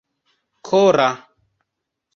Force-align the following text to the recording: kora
kora 0.67 1.09